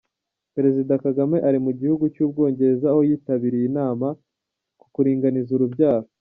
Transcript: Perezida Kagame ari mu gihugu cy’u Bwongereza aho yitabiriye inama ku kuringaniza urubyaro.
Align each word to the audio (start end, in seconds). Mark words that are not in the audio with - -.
Perezida 0.55 0.93
Kagame 1.05 1.37
ari 1.47 1.57
mu 1.65 1.71
gihugu 1.79 2.03
cy’u 2.15 2.27
Bwongereza 2.31 2.85
aho 2.91 3.01
yitabiriye 3.09 3.65
inama 3.71 4.07
ku 4.79 4.87
kuringaniza 4.93 5.51
urubyaro. 5.55 6.07